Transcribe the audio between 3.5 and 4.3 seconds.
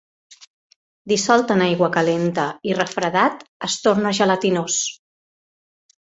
es torna